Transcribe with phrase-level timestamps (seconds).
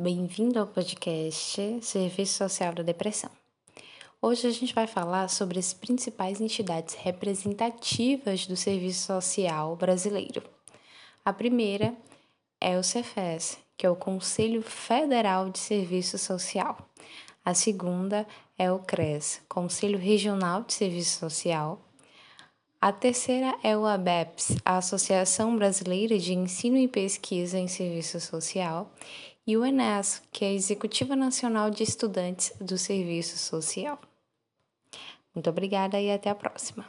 [0.00, 3.28] Bem-vindo ao podcast Serviço Social da Depressão.
[4.22, 10.40] Hoje a gente vai falar sobre as principais entidades representativas do serviço social brasileiro.
[11.24, 11.96] A primeira
[12.60, 16.78] é o Cefes, que é o Conselho Federal de Serviço Social.
[17.44, 18.24] A segunda
[18.56, 21.87] é o CRES, Conselho Regional de Serviço Social.
[22.80, 28.92] A terceira é o ABEPS, a Associação Brasileira de Ensino e Pesquisa em Serviço Social,
[29.44, 33.98] e o ENES, que é a Executiva Nacional de Estudantes do Serviço Social.
[35.34, 36.88] Muito obrigada e até a próxima.